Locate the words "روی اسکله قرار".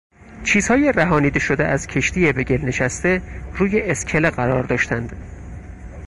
3.53-4.63